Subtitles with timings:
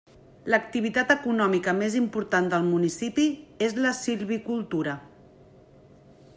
[0.51, 3.25] L'activitat econòmica més important del municipi
[3.67, 4.97] és la silvicultura.